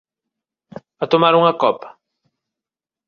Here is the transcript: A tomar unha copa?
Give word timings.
A 1.03 1.05
tomar 1.11 1.33
unha 1.41 1.57
copa? 1.61 1.89